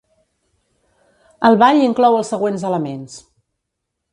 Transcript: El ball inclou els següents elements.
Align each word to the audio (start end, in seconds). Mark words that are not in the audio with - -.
El 1.51 1.57
ball 1.65 1.83
inclou 1.89 2.17
els 2.21 2.33
següents 2.35 2.67
elements. 2.71 3.21